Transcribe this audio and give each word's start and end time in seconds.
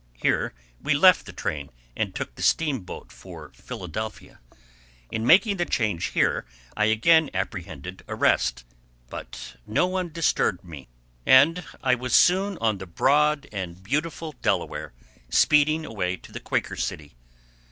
Here 0.17 0.55
we 0.81 0.95
left 0.95 1.27
the 1.27 1.31
train 1.31 1.69
and 1.95 2.15
took 2.15 2.33
the 2.33 2.41
steam 2.41 2.79
boat 2.79 3.11
for 3.11 3.51
Philadelphia. 3.53 4.39
In 5.11 5.27
making 5.27 5.57
the 5.57 5.65
change 5.65 6.05
here 6.05 6.47
I 6.75 6.85
again 6.85 7.29
apprehended 7.35 8.03
arrest, 8.07 8.65
but 9.11 9.57
no 9.67 9.85
one 9.85 10.09
disturbed 10.09 10.63
me, 10.63 10.89
and 11.23 11.63
I 11.83 11.93
was 11.93 12.15
soon 12.15 12.57
on 12.57 12.79
the 12.79 12.87
broad 12.87 13.45
and 13.51 13.83
beautiful 13.83 14.31
Delaware, 14.41 14.91
speeding 15.29 15.85
away 15.85 16.17
to 16.17 16.31
the 16.31 16.39
Quaker 16.39 16.75
City. 16.77 17.15